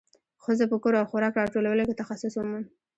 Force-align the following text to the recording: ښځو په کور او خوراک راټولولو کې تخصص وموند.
ښځو 0.43 0.65
په 0.71 0.77
کور 0.83 0.93
او 0.99 1.09
خوراک 1.11 1.33
راټولولو 1.41 1.83
کې 1.87 1.99
تخصص 2.01 2.33
وموند. 2.35 2.67